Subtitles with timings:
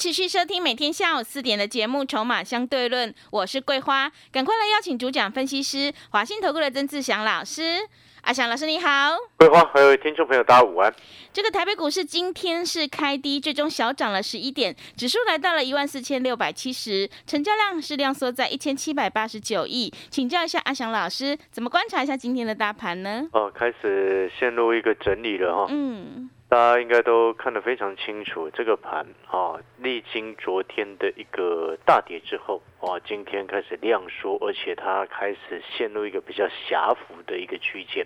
[0.00, 7.86] 持续收听每天下午四点的节目《筹码相对论》，我是桂花，赶快来邀请主讲分析师华信投顾的曾志祥老师。
[8.22, 10.90] 阿祥老师你好，桂花还有听众朋友大家午安。
[11.34, 19.92] 这个台北股市今天是开低，最终小涨了十一点，指数来到了一万四千六百七十，成交量是量缩在一千七百八十九亿。
[20.08, 23.28] 请教一下阿祥老师，怎么观察一下今天的大盘呢？
[23.32, 25.66] 哦，开始陷入一个整理了哈。
[25.68, 38.04] 嗯，大家应该都看得非常清楚，这个盘啊，历经昨天的一个大跌之后，哇，今天开始量缩，而且它开始陷入一个比较狭幅的一个区间。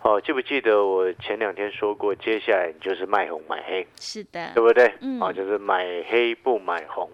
[0.00, 4.90] 哦，记不记得我前两天说过，接下来就是卖红买黑，是的，对不对？
[5.02, 7.10] 嗯啊，就是买黑不买红。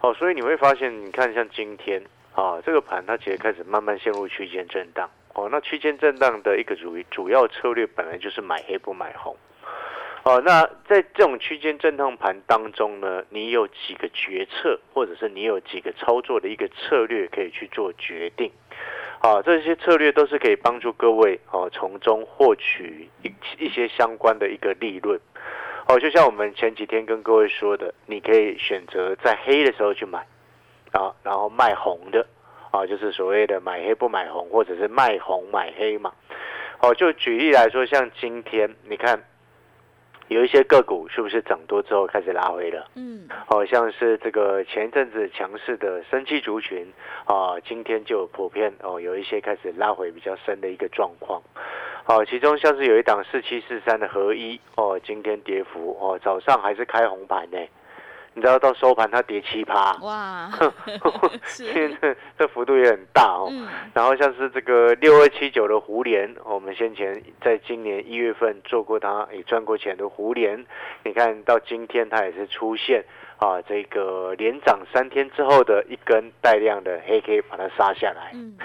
[0.00, 2.02] 哦，所以你会发现，你看像今天
[2.34, 5.08] 啊，这个盘它其实开始慢慢陷入区间震荡。
[5.38, 9.36] 哦，那区间震荡的一个主主要策略本来就是买黑不买红。
[10.24, 18.50] 哦，那在这种区间震荡盘当中呢，你有几个决策，或者是你有几个操作的一个策略可以去做决定。
[19.20, 25.18] 啊，这些策略都是可以帮助各位哦，从中获取一一些相关的一个利润。
[25.86, 30.18] 哦，就像我们前几天跟各位说的，你可以选择在黑的时候去买，
[30.92, 32.26] 啊，然后卖红的，
[32.70, 36.12] 啊，就是所谓的买黑不买红，或者是卖红买黑嘛。
[36.80, 39.22] 哦，就举例来说，像今天你看。
[40.28, 42.86] 有一些个股是不是涨多之后开始拉回了？
[42.96, 46.86] 嗯，好、像是这个前一阵子强势的生气族群
[47.24, 51.40] 啊，今天就普遍哦有一些开始拉回比较深的一个状况。
[52.04, 57.58] 好、其中像是有一档四七四三的合一哦，今天跌幅哦，早上还是开红盘呢，
[58.34, 60.48] 你知道到收盘它跌七趴，哇，
[61.44, 63.48] 现在这这幅度也很大哦。
[63.50, 70.64] 嗯，然后像是这个六二七九的胡联，我们先前在今年一月份做过它也赚过钱的胡联，
[71.04, 73.04] 你看到今天它也是出现
[73.38, 78.56] 啊这个连涨三天之后的一根带量的黑 K 把它杀下来，嗯，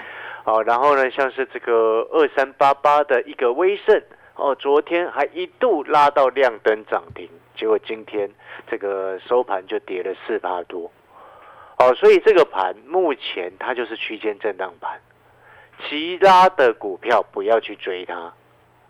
[0.44, 4.00] 哦，然后呢像是这个二三八八的一个威盛，
[4.36, 7.28] 哦，昨天还一度拉到亮灯涨停，
[7.64, 8.28] 结果今天
[8.70, 10.92] 这个收盘就跌了四趴多。
[11.78, 15.00] 哦，所以这个盘目前它就是区间震荡盘，
[15.88, 18.34] 急拉的股票不要去追它，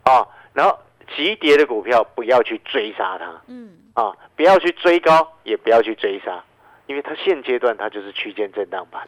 [0.03, 0.77] 啊，然后
[1.15, 6.43] 急跌的股票不要去追杀它，嗯，啊，不要去追高，也不要去追杀，
[6.87, 9.07] 因为它现阶段它就是区间震荡盘。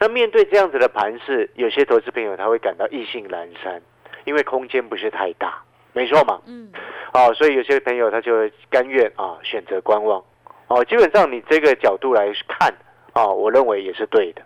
[0.00, 3.80] 那面对这样子的盘势，有些投资朋友他会感到意兴阑珊，
[4.24, 5.62] 因为空间不是太大，
[5.94, 6.70] 没错嘛，嗯，
[7.14, 10.22] 哦，所以有些朋友他就会甘愿啊选择观望，
[10.68, 12.74] 哦、基本上你这个角度来看。
[13.16, 14.42] 啊、我认为也是对的。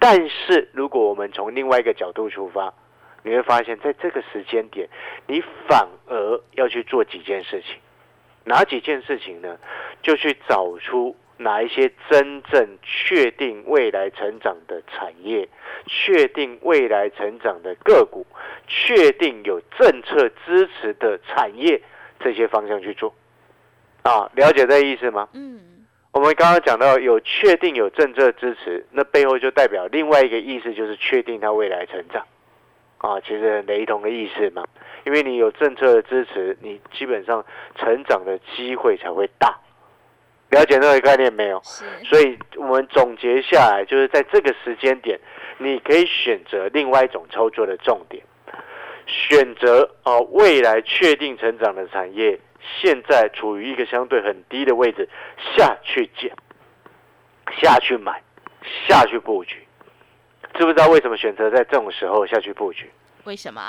[0.00, 2.74] 但是如果我们从另外一个角度出发，
[3.22, 4.88] 你会发现在这个时间点，
[5.28, 7.76] 你反而要去做几件事情。
[8.42, 9.56] 哪几件事情呢？
[10.02, 15.48] 就去找出哪一些真正确定未来成长的产业，
[15.86, 18.26] 确定未来成长的个股，
[18.66, 21.80] 确定有政策支持的产业，
[22.20, 23.14] 这些方向去做。
[24.02, 25.28] 啊，了解这意思吗？
[25.32, 32.26] 嗯，我们刚刚讲到有确定有政策支持，那背后就代表另外一个意思，就是确定它未来成长，
[32.98, 34.64] 啊，其实很雷同的意思嘛。
[35.04, 37.44] 因为你有政策的支持，你基本上
[37.76, 39.56] 成长的机会才会大。
[40.50, 41.60] 了解那个概念没有？
[41.62, 45.18] 是，所以我们总结下来，就是在这个时间点，
[45.58, 48.24] 你可以选择另外一种操作的重点，
[49.06, 52.40] 选择哦未来确定成长的产业，
[52.80, 55.08] 现在处于一个相对很低的位置，
[55.56, 56.34] 下去捡，
[57.60, 58.22] 下去买，
[58.86, 59.56] 下去布局。
[60.54, 62.90] 知不知道为什么选择在这种时候下去布局？
[63.24, 63.60] 为什么？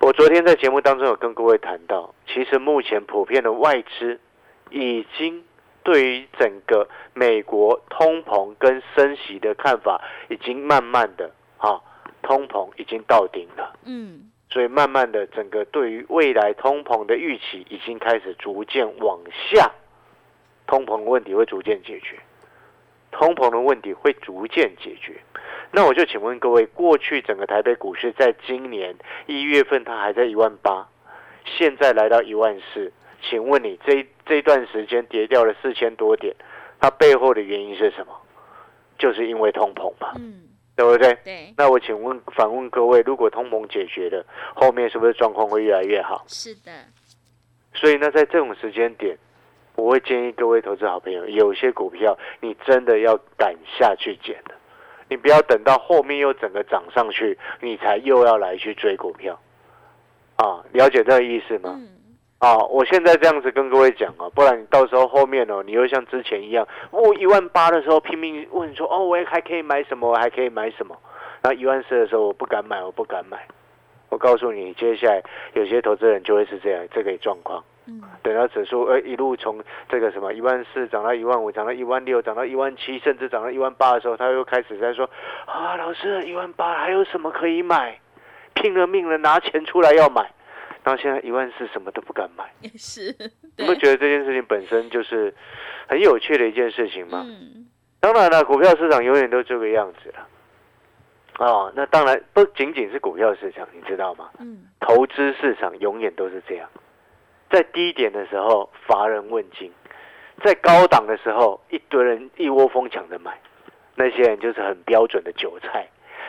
[0.00, 4.18] 我昨天在节目当中有跟各位谈到，其实目前普遍的外资
[4.70, 5.44] 已经
[5.86, 11.80] 对于整个美国通膨跟升息的看法，已经慢慢的啊，
[12.22, 19.70] 通膨已经到顶了，嗯，所以慢慢的整个对于未来通膨的预期已经开始逐渐往下，
[20.66, 22.18] 通膨的问题会逐渐解决，
[23.12, 25.20] 通膨的问题会逐渐解决。
[25.70, 28.96] 那我就请问各位，过去整个台北股市在今年
[29.26, 30.88] 一月份它还在一万八，
[31.44, 32.92] 现在来到一万四，
[33.28, 36.34] 请问你这这段时间跌掉了四千多点，
[36.80, 38.12] 它背后的原因是什么？
[38.98, 40.44] 就是因为通膨嘛，嗯，
[40.74, 41.12] 对不对？
[41.22, 44.24] 对，那我请问反问各位，如果通膨解决了，
[44.54, 46.24] 后面是不是状况会越来越好？
[46.26, 46.72] 是的，
[47.74, 49.18] 所以呢，在这种时间点，
[49.74, 54.54] 我会建议各位投资好朋友，有些股票你真的要赶下去捡的，
[55.10, 59.38] 你不要等到后面又整个涨上去，你才又要来去追股票。
[60.36, 61.74] 啊，了解这个意思吗？
[61.76, 61.88] 嗯，
[62.38, 70.94] 啊，我现在这样子跟各位讲啊，不然你到时候后面哦，你又像之前一样，我一万八的时候拼命问说，哦，我也还可以买什么，我还可以买什么，
[71.40, 73.38] 然后一万四的时候我不敢买，我不敢买。
[74.08, 75.22] 我告诉你，接下来
[75.54, 77.64] 有些投资人就会是这样这个状况。
[77.86, 85.08] 嗯，等到指数呃一路从这个什么一万四涨到一万五，涨到一万六，涨到一万七，甚至涨到一万八的时候，他又开始在说
[85.46, 87.98] 啊，老师一万八还有什么可以买？
[88.54, 90.30] 拼了命了拿钱出来要买，
[90.86, 92.44] 然后现在一万四什么都不敢买。
[92.78, 93.12] 是，
[93.58, 95.34] 你不觉得这件事情本身就是
[95.88, 97.26] 很有趣的一件事情吗？
[97.26, 97.66] 嗯，
[97.98, 100.28] 当然了，股票市场永远都这个样子了。
[101.40, 104.30] 哦，那当然不仅仅是股票市场，你知道吗？
[104.38, 106.70] 嗯，投资市场永远都是这样，
[107.50, 109.72] 在低点的时候乏人问津，
[110.44, 113.36] 在高档的时候一堆人一窝蜂抢着买，
[113.96, 115.88] 那些人就是很标准的韭菜。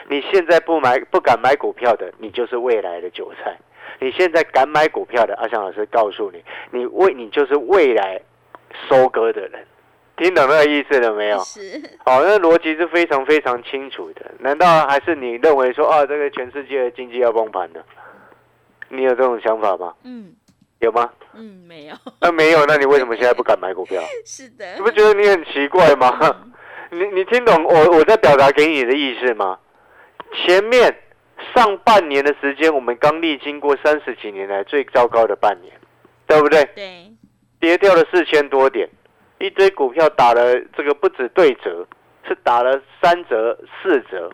[0.10, 3.52] 你现在不买不敢买股票的，你就是未来的韭菜；
[4.00, 8.22] 你现在敢买股票的，阿翔老师告诉你，你未你就是未来
[8.90, 9.66] 收割的人。
[10.18, 11.40] 听懂那个意思了没有？
[11.40, 14.26] 是，哦，那逻辑是非常非常清楚的。
[14.40, 17.84] 难道还是你认为说啊，这个全世界的经济要崩盘了？
[18.90, 19.94] 你有这种想法吗？
[20.04, 20.34] 嗯
[20.80, 21.10] 有吗？
[21.34, 24.02] 嗯，没有，那没有，那你为什么现在不敢买股票？
[24.26, 26.18] 是的，你不觉得你很奇怪吗？
[26.22, 26.52] 嗯
[27.00, 29.60] 你你听懂我我在表达给你的意思吗？
[30.34, 30.96] 前面
[31.56, 35.74] 上半年的时间，我们刚历经过三十几年来最糟糕的半年，
[36.26, 36.64] 对不对？
[36.76, 37.12] 对，
[37.60, 38.88] 跌掉了四千多点，
[39.40, 41.86] 一堆股票打了这个不止对折，
[42.28, 44.30] 是打了三折、四折，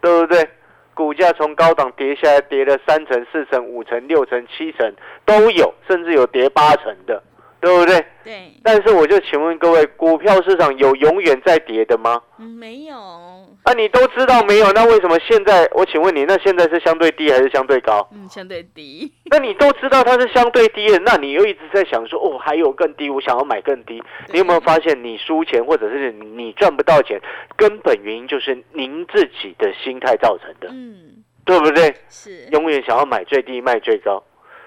[0.00, 0.48] 对不对？
[0.94, 4.94] 股价从高档跌下来，跌了三成、四成、五成、六成、七成
[5.24, 7.22] 都有，甚至有跌八成的，
[7.62, 8.04] 对不对？
[8.24, 12.20] 对，但是我就请问各位，股票市场有永远在跌的吗？
[12.38, 15.68] 嗯，没有，啊，你都知道没有，那为什么现在？
[15.72, 18.08] 我请问你，那现在是相对低还是相对高？
[18.12, 24.02] 嗯，相对低，那你都知道它是相对低的，那你又一直在想说，哦，还有更低，我想要买更低。
[24.32, 27.20] 你有没有发现，你输钱或者是你赚不到钱，
[27.56, 31.94] 根本原因就是您自己的心态造成的，嗯，对不对？
[32.08, 34.20] 是，永远想要买最低卖最高，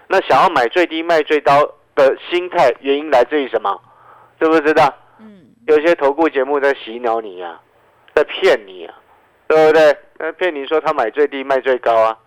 [0.07, 3.81] 那想要买最低卖最高的心态原因来自于什么？
[4.39, 4.93] 知不知道？
[5.19, 7.59] 嗯，有些投顾节目在洗脑你呀、
[8.13, 8.93] 在骗你啊、
[9.47, 9.97] 对不对？
[10.17, 12.17] 那骗你说他买最低卖最高啊，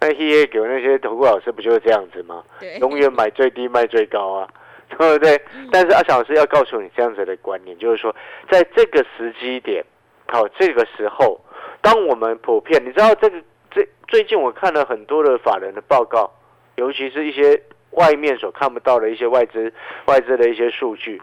[0.00, 2.42] 那 he 给那些投顾老师不就是这样子吗？
[2.60, 4.48] 对，永远买最低卖最高啊，
[4.88, 5.36] 对不对？
[5.54, 8.14] 嗯但是阿小老师要告诉你这样子的观念，就是说，
[8.50, 9.84] 在这个时机点，
[10.28, 11.40] 好，这个时候，
[11.80, 16.30] 当我们普遍，你知道这个最最近我看了很多的法人的报告，
[16.76, 17.60] 尤其是一些
[17.96, 19.72] 外面所看不到的一些外资
[20.06, 21.20] 外资的一些数据，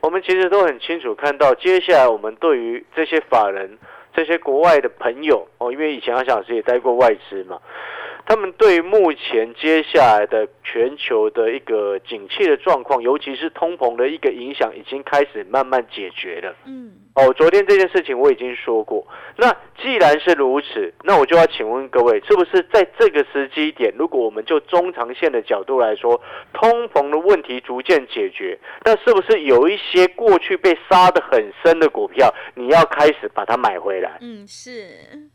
[0.00, 3.78] 我们其实都很清楚看到，接下来我们对于这些法人、
[4.14, 7.58] 这些国外的朋友哦，因为以前阿小老师也待过外资嘛，
[8.26, 16.54] 他们对于目前接下来的全球的一个景气的状况，尤其是通膨的一个影响，已经开始慢慢解决了。
[16.66, 19.06] 嗯，哦，昨天这件事情我已经说过。
[19.36, 26.20] 那既然是如此，那我就要请问各位，是不是在这个时机点，如果我们就中长线的角度来说，
[26.52, 34.88] 通膨的问题逐渐解决，那是不是有一些过去被杀的很深的股票，你要开始把它买回来，嗯，是，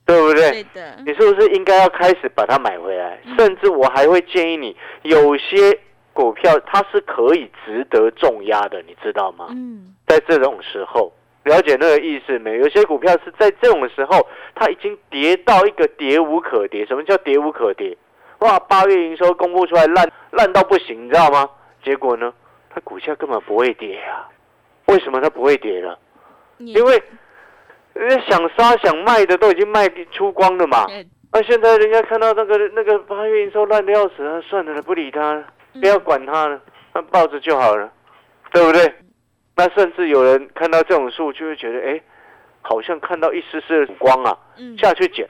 [0.06, 0.52] 对不对？
[0.52, 3.20] 对的，你是不是应该要开始把它买回来？
[3.26, 5.80] 嗯甚至我还会建议你，有些
[6.14, 9.48] 股票它是可以值得重压的，你知道吗？
[9.50, 11.12] 嗯，在这种时候，
[11.44, 12.58] 了解那个意思没？
[12.60, 16.86] 有些股票是在这种时候，它已经跌到一个跌无可跌。
[16.86, 17.98] 什么叫跌无可跌？
[18.40, 21.50] 哇，八月营收公布出来烂烂到不行，你知道吗？
[21.84, 22.34] 结果呢，
[22.70, 24.30] 它股价根本不会跌啊。
[24.86, 25.98] 为什么它不会跌了？
[26.58, 27.02] 因为
[27.94, 30.86] 人家想杀想卖的都已经卖出光了嘛。
[31.34, 35.44] 呃那、现在人家看到那个那个八月营收烂的要死，啊，算了，不理他了，
[35.82, 36.62] 不要管他了，
[36.94, 37.92] 那抱着就好了，
[38.52, 38.94] 对不对？
[39.56, 42.00] 那甚至有人看到这种数，就会觉得，哎，
[42.62, 45.28] 好像看到一丝丝的光啊，嗯，下去捡，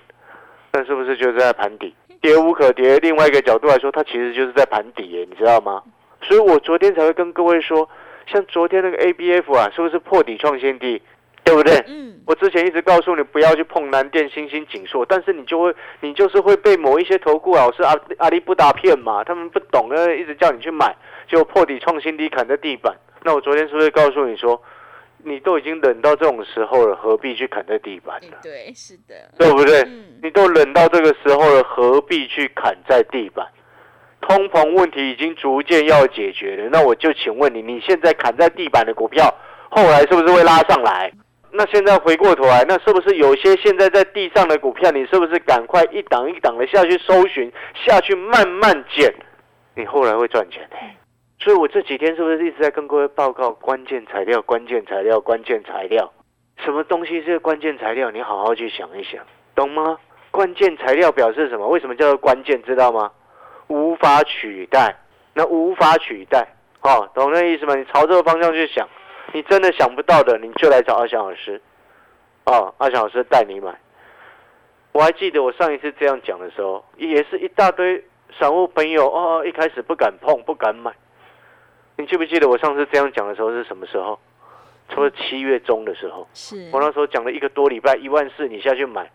[0.74, 1.95] 那是不是就是在盘底？
[2.22, 2.98] 跌无可跌。
[3.00, 5.81] 另外一个角度来说，它其实就是在盘底耶，你知道吗？
[6.22, 7.89] 所以我昨天才会跟各位说，
[8.27, 11.01] 像昨天那个 ABF 啊，是不是破底创新低？
[11.43, 11.75] 对不对？
[11.88, 20.95] 嗯，我之前一直告诉你不要去碰南电、星星、锦硕，但是你就会，你就是会被某一些投顾老师阿阿里不达骗嘛，他们不懂，呃，一直叫你去买，
[21.29, 22.95] 结果破底创新低砍在地板。
[23.23, 24.62] 那我昨天是不是告诉你说，
[25.17, 28.38] 你都已经冷到这种时候了，何必去砍在地板呢？
[28.41, 29.81] 对，是的，对不对？
[29.81, 33.45] 嗯，你都冷到这个时候了，何必去砍在地板？
[34.21, 39.33] 通膨问题已经逐渐要解决了，那我就请问你，你现在砍在地板的股票，
[39.69, 41.12] 后来是不是会拉上来？
[41.55, 47.51] 那现在回过头来，那是不是有些现在在地上的股票，你是不是赶快一档一档的下去搜寻，
[47.86, 49.13] 下去慢慢捡，
[49.75, 50.77] 你后来会赚钱的、
[51.39, 56.12] 所以我这几天是不是一直在跟各位报告关键材料、关键材料、关键材料？
[56.63, 58.10] 什么东西是关键材料？
[58.10, 59.98] 你好好去想一想，懂吗？
[60.31, 61.67] 关键材料表示什么？
[61.67, 62.62] 为什么叫做关键？
[62.63, 63.12] 知道吗？
[63.67, 64.95] 无法取代，
[65.33, 66.48] 那无法取代，
[66.81, 67.75] 哦，懂那意思吗？
[67.75, 68.88] 你朝这个方向去想，
[69.32, 71.62] 你真的想不到的，你就来找阿翔老师，
[72.46, 73.74] 哦，阿翔老师带你买。
[74.92, 78.03] 我还记得我上一次这样讲的时候，也是一大堆
[78.38, 80.92] 散户朋友哦，一开始不敢碰，不敢买。
[81.96, 84.20] 你记不记得我上次这样讲的时候是什么时候？
[84.89, 89.10] 除了七月中的时候，是，我那时候讲了一个多礼拜，一万四你下去买，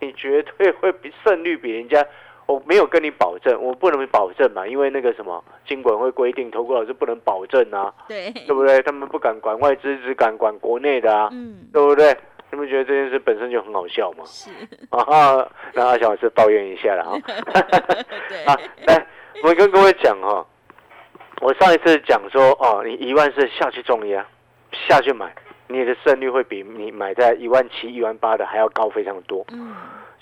[0.00, 2.04] 你绝对会比胜率比人家。
[2.46, 8.80] 我没有跟你保证，我不能保证嘛，因为那个什么，金管会规定，投顾老师不能保证啊，对，对不对？
[8.82, 12.16] 他们不敢管外资，只敢管国内的啊，嗯，对不对？
[12.52, 14.22] 你们觉得这件事本身就很好笑吗？
[14.24, 14.50] 是，
[14.90, 17.18] 啊，那阿小老师抱怨一下了哈。
[18.28, 19.06] 对，啊，来，
[19.42, 20.46] 我跟各位讲哈、
[21.40, 24.24] 我上一次讲说哦，你一万四下去重压，
[24.70, 25.34] 下去买，
[25.66, 29.44] 你的胜率会比你买在一万七、一万八的还要高非常多。
[29.52, 29.74] 嗯，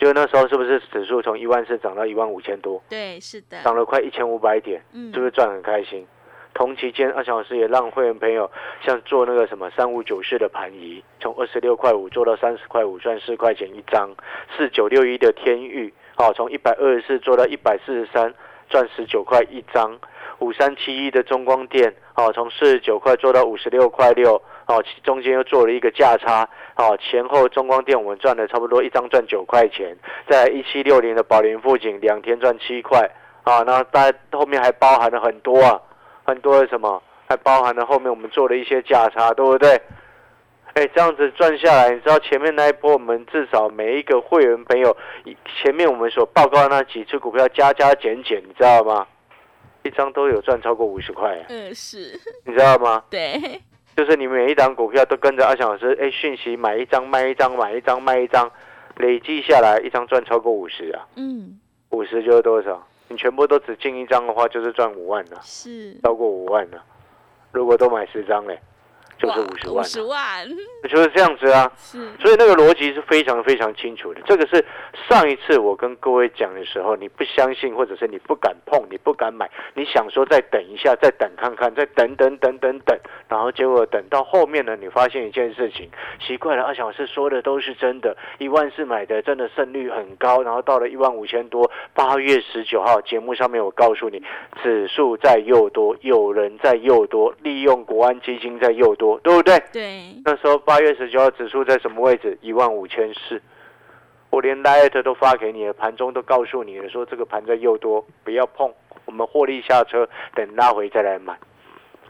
[0.04, 6.06] 就那时候是不是指数从一万四涨到一万五千多，对，是的，涨了快一千五百点，嗯，是不是赚很开心？
[6.52, 8.50] 同期间，阿强老师也让会员朋友
[8.82, 14.10] 像做那个什么三五九四的盘仪，从二十六块五做到三十块五，赚四块钱一张；
[14.54, 18.34] 四九六一的天域，哦，从一百二十四做到一百四十三，
[18.68, 19.98] 赚十九块一张；
[20.40, 29.96] 五三七一的中光电，哦，从四十九块做到五十六块六，哦，其中间又做了一个价差，哦，前后中光电我们赚了差不多一张赚九块钱，
[30.28, 33.10] 在一七六零的宝林附近两天赚七块，
[33.42, 35.80] 啊，那大家后面还包含了很多啊。
[36.26, 39.78] 很多的什么，还包含了后面我们做了一些价差，对不对？
[40.72, 44.96] 哎，这样子赚下来，你知道前面那一波，我们至少每一个会员朋友，
[45.62, 49.06] 前面我们所报告的那几只股票加加减减，你知道吗？
[49.82, 53.04] 一张都有赚超过五十块，嗯，是，你知道吗？
[53.10, 53.60] 对，
[53.96, 58.50] 就是你每一档股票都跟着阿翔老师，哎，讯息买一张卖一张，买一张卖一张，
[58.96, 61.58] 累计下来一张赚超过五十啊，嗯，
[61.90, 62.86] 五十就是多少？
[63.08, 65.38] 你全部都只进一张的话，就是赚五万了。
[65.42, 66.82] 是，超过五万了。
[67.52, 68.58] 如果都买十张嘞，
[69.18, 70.48] 就是五十五万了，十万，
[70.88, 71.70] 就是这样子啊。
[71.76, 74.20] 是，所以那个逻辑是非常非常清楚的。
[74.26, 74.64] 这个是
[75.08, 85.88] 上一次我跟各位讲的时候，你不相信，或者是你不敢碰，你不敢买，你想说再等一下，再等看看，再等等等等等，然后结果等到后面呢，你发现一件事情，
[86.20, 94.22] 奇怪了，阿小是说的都是真的，一万四买的真的胜率很高，然后到了一万五千多，八月十九号节目上面我告诉你，
[94.62, 99.62] 指数在诱多，有人在诱多，利用国安基金在诱多，对不对？
[99.70, 102.38] 对，那时候八月十九号指数在什么位置？
[102.40, 103.42] 一万五千四。
[104.30, 108.72] 我连 Light 都发给你了，盘中都告诉你了，说这个盘在又多，不要碰，
[109.04, 111.36] 我们获利下车，等拉回再来买。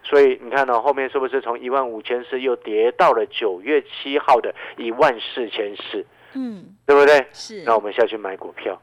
[0.02, 7.26] 所以你看到、后面是不是从一万五千四又跌到了九月七号的一万四千四，嗯，对不对？
[7.32, 8.80] 是，那我们下去买股票，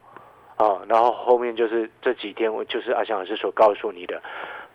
[0.57, 4.21] 啊，然后后面就是这几天我就是阿翔老师所告诉你的，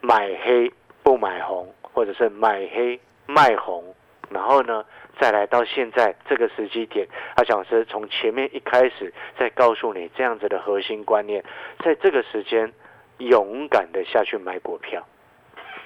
[0.00, 0.72] 买黑
[1.04, 3.84] 不买红，或者是买黑卖红，
[4.30, 4.84] 然后呢，
[5.20, 7.06] 再来到现在这个时机点，
[7.36, 11.44] 阿翔老师从前面一开始在告诉你这样子的核心观念，
[11.84, 12.72] 在这个时间
[13.18, 15.06] 勇敢的下去买股票，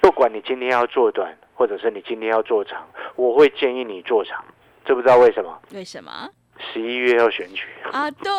[0.01, 4.43] 不管你今天要做短，或者是你今天要做长，我会建议你做长，
[4.85, 5.61] 知不知道为什么？
[5.73, 6.29] 为什么？
[6.61, 7.63] 十一月要选举。
[7.91, 8.09] 啊？
[8.11, 8.31] 对，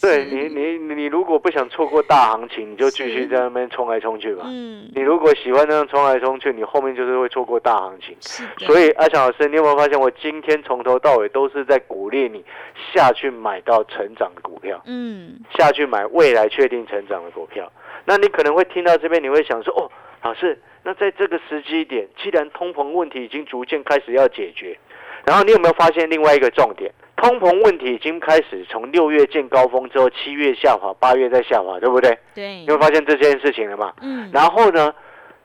[0.00, 4.44] 对你，你你你如果不想错过大行情，你就继续在那边冲来冲去吧。
[4.46, 8.16] 嗯，你如果喜欢那样冲来冲去，你后面就是会错过大行情。
[8.20, 12.44] 是，所以阿强老师，你有没有发现我今天从头到尾都是在鼓励你
[12.92, 17.70] 下去买到成长的股票，嗯，下去买未来确定成长的股票？
[18.04, 19.90] 那你可能会听到这边，你会想说，哦，
[20.22, 24.76] 老师，那在这个时机点，既然通膨问题已经逐渐开始要解决，
[25.24, 26.90] 然后你有没有发现另外一个重点？
[27.16, 32.18] 通膨问题已经开始从六月见高峰之后，七月下滑，八月再下滑，对不对？
[32.34, 33.92] 对你，会发现这件事情了嘛？
[34.00, 34.92] 嗯，然后呢，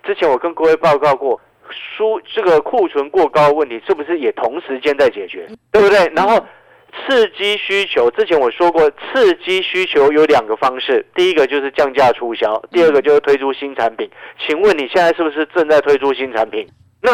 [0.03, 5.48] 之前我跟各位报告过，输这个库存过高的问题是不是也同时间在解决？
[5.72, 6.12] 对不对？
[6.15, 6.43] 然后
[7.05, 14.10] 刺激需求，之前我说过，刺激需求有两个方式，第一个就是降价促销，第二个就是推出新产品。
[14.39, 16.67] 请问你现在是不是正在推出新产品？
[17.03, 17.12] 那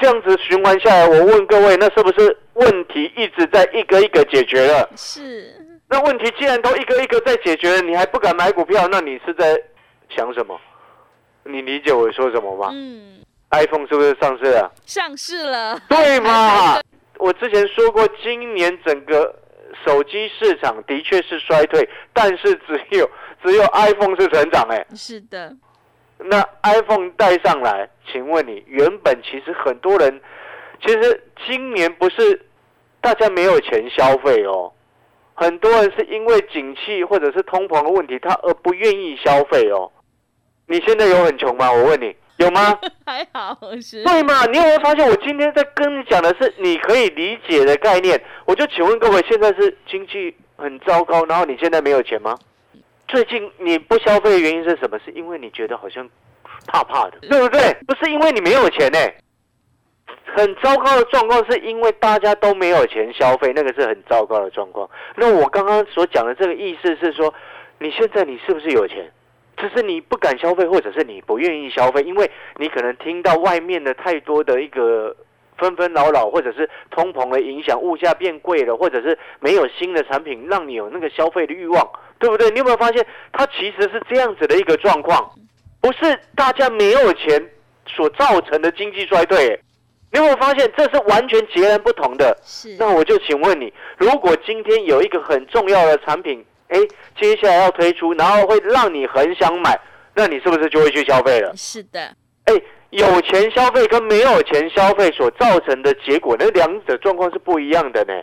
[0.00, 4.88] 这样子循环下来，我问各位，那是不是问题一直在一个一个解决了？
[4.96, 5.54] 是，
[5.88, 9.60] 那问题既然都一个一个在解决了，你还不敢买股票，那你是在
[10.08, 10.58] 想什么？
[11.44, 13.20] 你理解我说什么吗嗯
[13.50, 14.72] ，？iPhone 是不是上市了？
[14.86, 16.80] 上市了，对嘛？
[17.18, 19.34] 我之前说过，今年整个
[19.84, 23.08] 手机市场的确是衰退，但是只有
[23.44, 25.54] 只有 iPhone 是成长哎、是的，
[26.26, 30.20] 那 iPhone 带上来，请问你原本其实很多人，
[30.82, 32.46] 其实今年不是
[33.00, 34.72] 大家没有钱消费哦，
[35.34, 39.90] 很多人是因为景气或者是通膨的问题，他而不愿意消费哦。
[40.66, 41.70] 你现在有很穷吗？
[41.70, 42.78] 我问你，有吗？
[43.04, 44.46] 还好是，对嘛？
[44.46, 48.18] 你有没有发现，我今天在跟你讲的是你可以理解的概念？
[48.46, 52.34] 我就请问各位，现在是经济很糟糕，然后你现在没有钱吗？
[53.14, 54.98] 最近你不消费的原因是什么？
[54.98, 56.04] 是因为你觉得好像
[56.66, 57.60] 怕怕的，对不对？
[57.86, 58.98] 不是因为你没有钱呢、
[60.34, 64.90] 很糟糕的状况是因为大家都没有钱消费，那个是很糟糕的状况。
[65.14, 67.32] 那我刚刚所讲的这个意思是说，
[67.78, 69.08] 你现在你是不是有钱？
[69.58, 75.14] 只是你不敢消费，或者是你不愿意消费，因为你可能听到外面的太多的一个
[75.56, 81.88] 纷纷扰扰，或者是通膨的影响，物价变贵了，或者是没有新的产品让你有那个消费的欲望，
[82.24, 82.48] 对不对？
[82.52, 85.30] 你有没有发现，它其实是这样子的一个状况，
[85.78, 87.50] 不是大家没有钱
[87.86, 89.60] 所造成的经济衰退。
[90.10, 92.34] 你有没有发现，这是完全截然不同的？
[92.42, 96.78] 是，那我就请问你，如果今天有一个很重要的产品，哎，
[97.20, 99.78] 接下来要推出，然后会让你很想买，
[100.14, 101.52] 那你是不是就会去消费了？
[101.54, 102.00] 是的，
[102.46, 102.54] 哎，
[102.88, 108.14] 有钱消费跟没有钱消费所造成的结果，那两者状况是不一样的呢，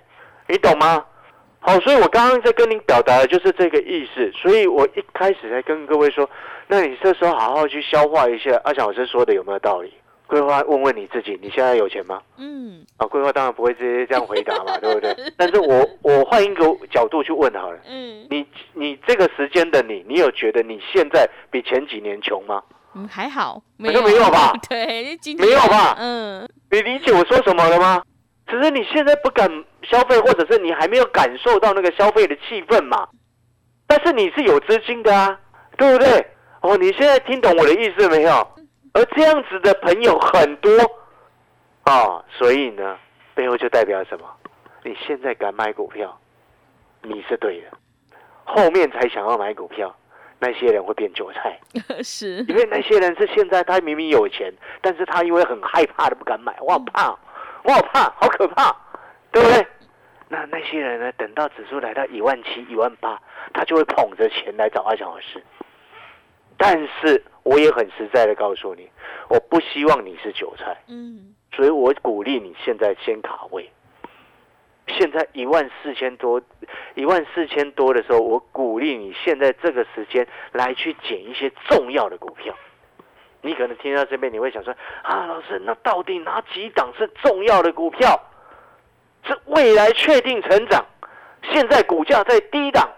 [0.47, 1.05] 你懂吗？
[1.63, 6.27] 好，所以我刚刚在跟您表达的就是这个意思，所以我一开始才跟各位说，
[6.67, 9.93] 那你这时候好好去消化一下阿翔老师说的有没有道理？
[10.25, 12.19] 规划问问你自己，你现在有钱吗？
[12.37, 15.15] 嗯，啊，规划当然不会直接这样回答嘛， 对不对？
[15.37, 22.63] 但是我我换一个角度去问好了，嗯，你你这个时间的你，你有觉得你现在比前几年穷吗？
[22.95, 28.01] 嗯，还好，没有没有吧 对，没有吧嗯，你理解我说什么了吗？
[28.51, 29.49] 只是你现在不敢
[29.83, 33.07] 消费，或者是你还没有感受到那个消费的气氛嘛。
[33.87, 35.39] 但是你是有资金的啊，
[35.77, 36.27] 对不对？
[36.61, 38.47] 哦，你现在听懂我的意思没有？
[38.93, 40.69] 而这样子的朋友很多
[41.83, 42.97] 啊、所以呢，
[43.33, 44.25] 背后就代表什么？
[44.83, 46.19] 你现在敢买股票，
[47.01, 47.67] 你是对的，
[48.43, 49.93] 后面才想要买股票，
[50.39, 51.59] 那些人会变韭菜。
[52.03, 57.17] 是，因为那些人是现在他明明有钱，但是他因为很害怕的不敢买，我好怕，
[57.63, 58.75] 我好怕，好可怕，
[59.31, 59.67] 对不对？
[60.29, 61.11] 那那些人呢？
[61.17, 63.21] 等到指数来到一万七、一万八，
[63.53, 65.43] 他就会捧着钱来找阿翔老师。
[66.57, 68.89] 但是我也很实在的告诉你，
[69.29, 73.69] 我不希望你是韭菜，嗯，所以我鼓励你现在先卡位。
[74.87, 76.41] 现在一万四千多，
[76.95, 82.53] 一万四千多的时候，我鼓励你现在这个时间来去捡一些重要的股票。
[83.41, 84.73] 你可能听到这边，你会想说
[85.03, 88.19] 啊，老师，那到底哪几档是重要的股票？
[89.23, 90.83] 是未来确定成长，
[91.43, 92.89] 现在股价在低档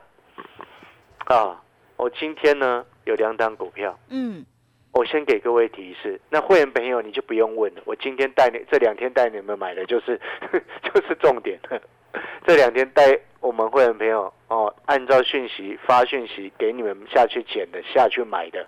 [1.26, 1.60] 啊。
[1.98, 4.46] 我今天呢有两档股票，嗯，
[4.94, 7.82] 我先给各位提示，那会员朋友你就不用问了。
[7.86, 10.20] 我今天带你这两天带你们买的就是
[10.82, 11.60] 就是重点。
[12.46, 18.66] 这两天带我们会员朋友哦，按照讯息发讯息给你们下去捡的下去买的，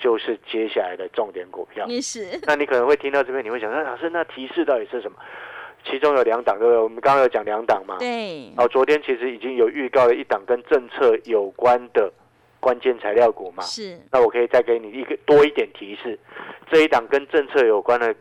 [0.00, 1.86] 就是接下来的重点股票。
[2.46, 5.18] 那你可能会听到这边，你会想说，老师，那提示到底是什么？
[5.84, 6.78] 其中有两档，对不对？
[6.78, 7.96] 我们刚刚有讲两档嘛。
[7.98, 12.12] 对，哦，昨天其实已经有预告了一档跟政策有关的
[12.60, 13.62] 关键材料股嘛。
[13.62, 16.18] 是，那我可以再给你一个多一点提示，
[16.70, 18.14] 这一档跟政策有关的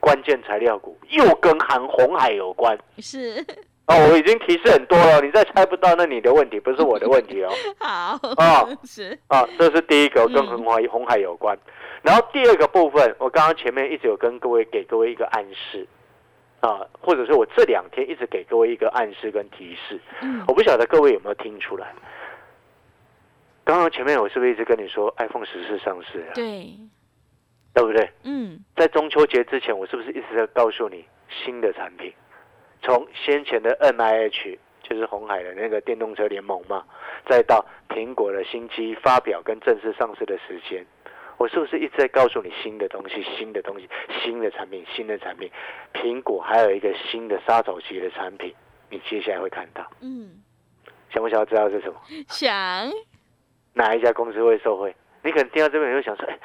[0.00, 2.76] 关键材料股，又跟韩红海有关。
[2.98, 3.44] 是，
[3.86, 7.50] 哦，我已经提示很多了，你再猜不到，那你的问题不是我的问题哦。
[7.78, 11.56] 好，哦是，啊，这是第一个跟嗯红海红海有关。
[12.02, 15.86] 然后第二个部分，我刚刚前面一直有跟各位给各位一个暗示
[16.60, 21.92] 啊，或者是我这两天一直给各位一个暗示跟提示，嗯我，不晓得各位有没有听出来。
[23.64, 26.70] 刚刚前面我是不是一直跟你说 iPhone 十四上市了，对，
[27.74, 28.10] 对不对？
[28.22, 32.12] 嗯，在中秋节之前，我是不是一直在告诉你新的产品？
[32.84, 36.84] 从先前的 NIH 就是红海的那个电动车联盟嘛，
[37.26, 40.84] 再到苹果的新机发表跟正式上市的时间，
[41.38, 43.88] 我是不是一直在告诉你新的东西、新的东西、
[44.22, 45.50] 新的产品、新的产品？
[45.94, 48.54] 苹果还有一个新的杀手级的产品，
[48.90, 49.82] 你接下来会看到。
[50.02, 50.42] 嗯，
[51.10, 51.98] 想不想要知道是什么？
[52.28, 52.54] 想，
[53.72, 54.94] 哪一家公司会受惠？
[55.22, 56.38] 你可能听到这边，你会想说：“哎，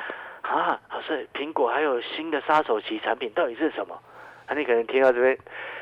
[0.43, 4.01] 啊，老师，苹果还有新的杀手级产品，到底是什么？”
[4.47, 5.37] 啊，你可能听到这边，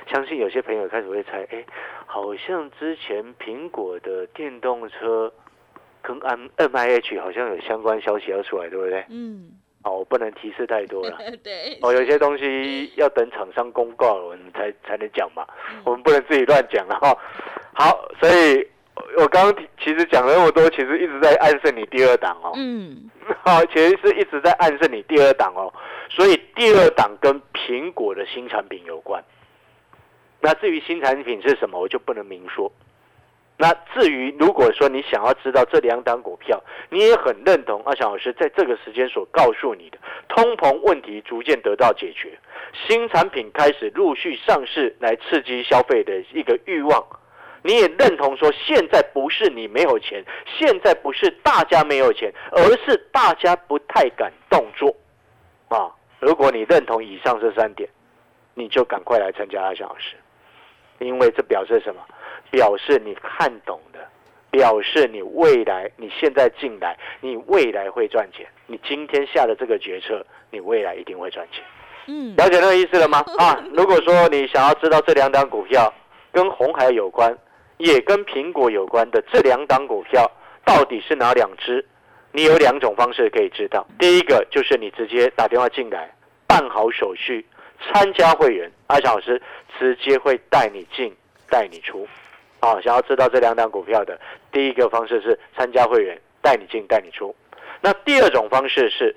[0.08, 1.66] 相信有些朋友开始会猜，哎，
[2.06, 5.32] 好像之前苹果的电动车
[6.02, 9.06] 跟 M M I H 好像有相关消息要出来，对不对？
[9.10, 9.52] 嗯，
[9.84, 11.18] 哦，我不能提示太多了。
[11.44, 17.18] 对，哦，有些东西要等厂商公告了，我们才才能讲嘛，嗯我们不能自己乱讲了哈。
[17.74, 18.66] 好，所以
[19.18, 22.54] 我刚刚其实讲了那么多，其实一直在暗示你第二档哦。
[22.56, 23.10] 嗯，
[23.44, 25.72] 好， 其实是一直在暗示你第二档哦，
[26.10, 29.22] 所以第二档跟苹果的新产品有关。
[30.40, 32.72] 那至于新产品是什么，我就不能明说。
[33.60, 39.98] 那至于如果说你想要知道这两档股票，你也很认同阿翔老师在这个时间所告诉你的，
[40.30, 42.38] 通膨问题逐渐得到解决，
[42.88, 47.04] 新产品开始陆续上市来刺激消费的一个欲望，
[47.64, 54.96] 你也认同说，现在不是你没有钱，现在不是大家没有钱，而是大家不太敢动作
[55.70, 55.90] 啊。
[56.20, 57.90] 如果你认同以上这三点，
[58.54, 60.16] 你就赶快来参加阿翔老师，
[61.00, 62.02] 因为这表示什么？
[62.50, 64.00] 表示你看懂的，
[64.50, 68.48] 表示你未来你现在进来，你未来会赚钱。
[68.68, 71.64] 你今天下的这个决策，你未来一定会赚钱。
[72.08, 73.24] 嗯，了解那个意思了吗？
[73.38, 75.94] 啊，如果说你想要知道这两档股票
[76.32, 77.38] 跟红海有关，
[77.78, 80.30] 也跟苹果有关的这两档股票
[80.64, 81.86] 到底是哪两只，
[82.32, 83.86] 你有两种方式可以知道。
[84.00, 86.10] 第一个就是你直接打电话进来，
[86.48, 87.46] 办好手续，
[87.80, 89.42] 参加会员，阿翔老师
[89.78, 91.16] 直接会带你进，
[91.50, 92.08] 带你出。
[92.60, 94.20] 啊，想要知道这两档股票的，
[94.52, 97.36] 第一个方式是参加会员，带你进，带你出。
[97.82, 99.16] 那第二种方式是，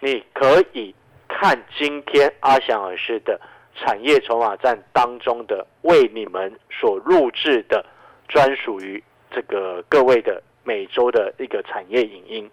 [0.00, 0.92] 你可以
[1.28, 3.40] 看今天阿翔老师的
[3.76, 7.86] 产业筹码站当中的为你们所录制的
[8.26, 12.50] 专属于这个各位的每周的一个产业影音。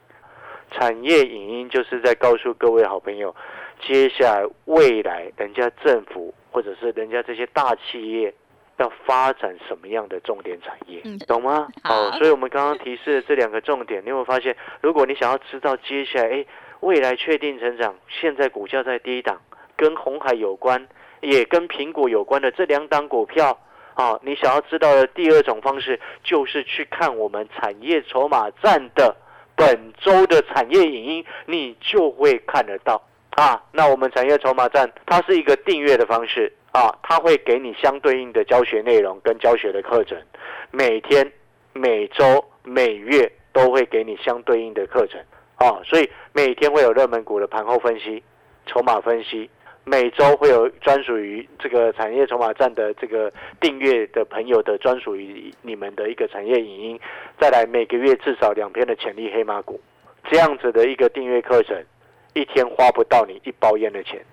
[0.69, 3.35] 产业影音就是在告诉各位好朋友，
[3.79, 8.33] 接下来未来人家政府或者是人家这些大企业
[8.77, 11.67] 要发展什么样的重点产业，嗯懂吗？
[11.83, 14.55] 好哦，所以我们刚刚提示的这两个重点，你有没有发现？
[14.81, 16.45] 如果你想要知道接下来，哎，
[16.81, 19.41] 未来确定成长，现在股价在低档，
[19.75, 20.87] 跟红海有关，
[21.21, 23.57] 也跟苹果有关的这两档股票。
[23.95, 29.15] 啊，你想要知道的第二种方式，就是去看我们产业筹码站的
[29.55, 33.01] 本周的产业影音，你就会看得到
[33.37, 33.61] 啊。
[33.71, 40.17] 那我们产业筹码站，它是一个订阅的方式啊，它会给你相对应的教学内容跟教学的课程，
[40.71, 41.31] 每天、
[41.73, 45.21] 每周、每月都会给你相对应的课程
[45.55, 48.21] 啊，所以每天会有热门股的盘后分析、
[48.65, 49.49] 筹码分析。
[49.89, 56.99] 每周会有专属于这个产业筹码站的这个订阅的朋友的专属于你们的一个产业影音，
[57.39, 59.79] 再来每个月至少两篇的潜力黑马股，
[60.29, 61.81] 这样子的一个订阅课程，
[62.37, 64.23] 一天花不到你一包烟的钱。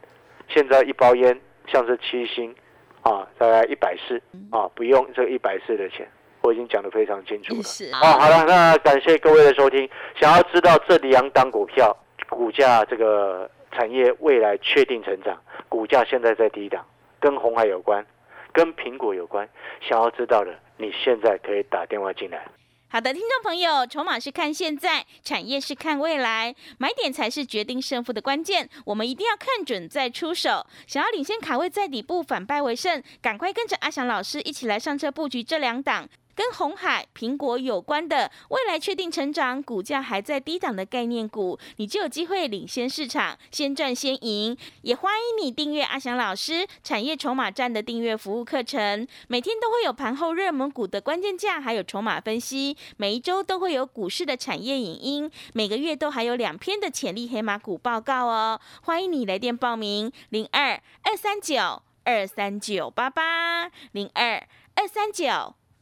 [0.49, 2.55] 现在一包烟像是七星
[3.01, 6.07] 啊，大概一百四啊，不用这一百四的钱，
[6.43, 7.63] 我已经讲得非常清楚了。
[7.63, 9.89] 是哦，好了，那感谢各位的收听。
[10.21, 11.97] 想要知道这两档股票
[12.29, 15.41] 股价这个产业未来确定成长，
[15.71, 16.85] 股价现在在低档，
[17.19, 18.05] 跟红海有关，
[18.53, 19.49] 跟苹果有关。
[19.81, 22.47] 想要知道的，你现在可以打电话进来。
[22.87, 28.69] 好的，听众朋友，筹码是看现在，产业是看未来，买点才是决定胜负的关键。
[28.85, 30.65] 我们一定要看准再出手。
[30.87, 36.09] 想要领先卡位在底部，反败为胜，赶快跟着阿翔老师一起来上车布局这两档。
[36.35, 44.57] 跟红海、苹果有关的未来确定成长、股价还在低档的概念股，你就有机会领先市场，先赚先赢。
[44.83, 58.61] 也欢迎你订阅阿翔老师产业筹码站的订阅服务课程，每天都会有盘后热门股的关键价，还有筹码分析，每一周都会有股市的产业影音，每个月都还有两篇的潜力黑马股报告哦。
[58.83, 65.55] 欢迎你来电报名：零二二三九二三九八八零二二三九。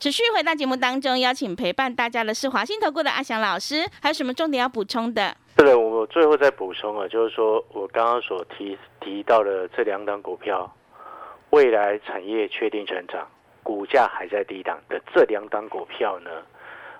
[0.00, 5.36] 持续回到节目当中，邀请陪伴大家的是华信投顾的阿翔老师，还有什么重点要补充的？
[5.56, 10.72] 对了，我最后再补充啊，就是说我刚刚所提提到的这两档股票，
[11.50, 13.26] 未来产业确定成长，
[13.64, 16.30] 股价还在低档的这两档股票呢，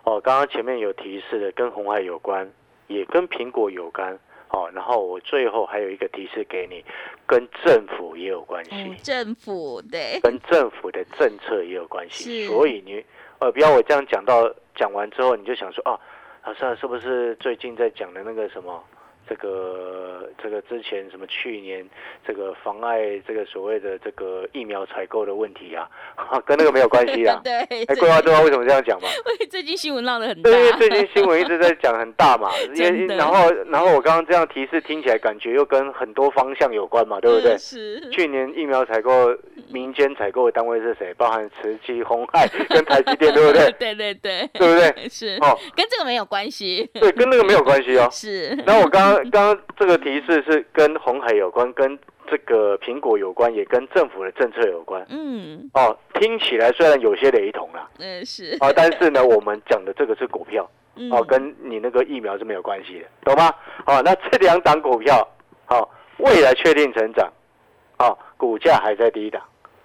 [0.02, 2.50] 哦，刚刚前面有提示的，跟红海有关，
[2.88, 4.18] 也跟苹果有关。
[4.58, 6.84] 哦，然后我最后还有一个提示给你，
[7.26, 13.04] 跟政府也有关系，哦政府对，跟政府的政策也有关系，所以你
[13.38, 15.98] 呃，不要我这样讲到讲完之后，你就想说啊，
[16.44, 18.82] 老师啊是不是最近在讲的那个什么？
[19.28, 21.84] 这个这个之前什么去年
[22.26, 25.88] 这个妨碍这个所谓的这个疫苗采购的问题啊，
[26.46, 27.40] 跟那个没有关系啊。
[27.44, 27.52] 对，
[27.86, 29.08] 哎，桂花知道为什么这样讲吗？
[29.24, 37.58] 对， 最近新闻闹得很大，对，因为最近新闻一直在讲很大嘛，因为然后然后我刚刚这样提示听起来感觉又跟很多方向有关嘛，对不对嗯？
[37.58, 39.36] 是，去年疫苗采购
[39.70, 41.12] 民间采购的单位是谁？
[41.14, 43.70] 包含慈济、红海跟台积电，对不对？
[43.78, 45.08] 对对对，对不对？
[45.08, 48.08] 是，哦，跟这个没有关系，对，跟那个没有关系哦。
[48.10, 51.98] 是，然后我刚刚刚刚这个提示是跟红海有关，跟
[52.30, 55.04] 这个苹果有关，也跟政府的政策有关。
[55.08, 60.68] 嗯哦，听起来虽然有些雷同啦，嗯 是，哦，但是呢，我们讲的这个是股票。
[61.00, 63.54] 嗯哦，跟你那个疫苗是没有关系的，懂吗？
[63.86, 65.24] 好、那这两档股票，
[65.64, 67.32] 好、未来确定成长，
[67.96, 69.40] 好、股价还在低档，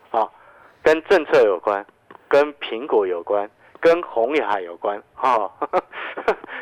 [0.09, 0.33] 好、
[0.81, 1.85] 跟政策有关，
[2.27, 3.47] 跟苹果有关，
[3.83, 5.51] 跟红海有关，哈、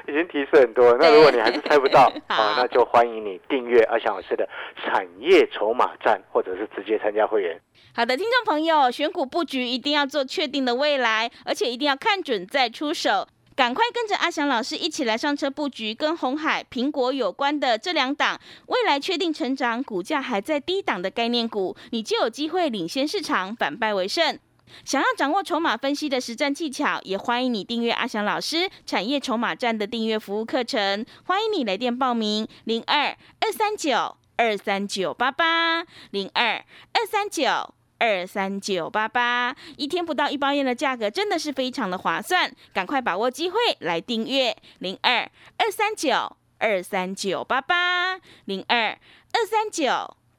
[0.08, 0.98] 已经提示很多了。
[1.00, 7.62] 那如果你还是猜不到， 好好、那就欢迎你订阅阿翔老师的产业筹码站，或者是直接参加会员。
[7.94, 13.28] 好的，听众朋友，选股布局一定要做确定的未来，而且一定要看准再出手。
[13.56, 24.40] 赶快跟着阿翔老师一起来上车布局跟红海、苹果有关的这两档未来确定成长、股价还在低档的概念股，你就有机会领先市场，反败为胜。
[24.86, 31.06] 想要掌握筹码分析的实战技巧，也欢迎你订阅阿翔老师产业筹码站的订阅服务课程。
[31.26, 37.74] 欢迎你来电报名：零二二三九二三九八八零二二三九。
[38.04, 48.98] 二三九八八，一天不到一包烟的价格真的是非常的划算，赶快把握机会来订阅零二二三九二三九八八零二
[49.34, 50.18] 二三九